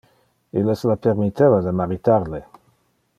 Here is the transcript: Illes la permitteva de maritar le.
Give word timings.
Illes 0.61 0.81
la 0.91 0.95
permitteva 1.03 1.61
de 1.67 1.75
maritar 1.83 2.19
le. 2.33 2.41